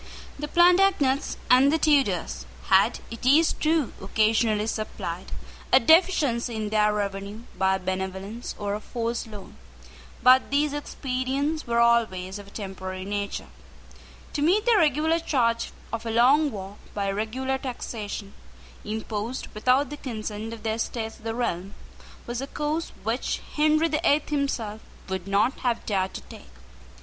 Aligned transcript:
The 0.39 0.47
Plantagenets 0.47 1.37
and 1.47 1.71
the 1.71 1.77
Tudors 1.77 2.47
had, 2.69 3.01
it 3.11 3.23
is 3.23 3.53
true, 3.53 3.93
occasionally 4.01 4.65
supplied 4.65 5.31
a 5.71 5.79
deficiency 5.79 6.55
in 6.55 6.69
their 6.69 6.91
revenue 6.91 7.41
by 7.55 7.75
a 7.75 7.79
benevolence 7.79 8.55
or 8.57 8.73
a 8.73 8.79
forced 8.79 9.27
loan: 9.27 9.57
but 10.23 10.49
these 10.49 10.73
expedients 10.73 11.67
were 11.67 11.79
always 11.79 12.39
of 12.39 12.47
a 12.47 12.49
temporary 12.49 13.05
nature. 13.05 13.45
To 14.33 14.41
meet 14.41 14.65
the 14.65 14.73
regular 14.75 15.19
charge 15.19 15.71
of 15.93 16.03
a 16.03 16.09
long 16.09 16.49
war 16.49 16.77
by 16.95 17.11
regular 17.11 17.59
taxation, 17.59 18.33
imposed 18.83 19.49
without 19.53 19.91
the 19.91 19.97
consent 19.97 20.51
of 20.51 20.63
the 20.63 20.71
Estates 20.71 21.19
of 21.19 21.23
the 21.23 21.35
realm, 21.35 21.75
was 22.25 22.41
a 22.41 22.47
course 22.47 22.91
which 23.03 23.39
Henry 23.53 23.87
the 23.87 24.01
Eighth 24.09 24.29
himself 24.29 24.81
would 25.09 25.27
not 25.27 25.59
have 25.59 25.85
dared 25.85 26.15
to 26.15 26.21
take. 26.21 26.49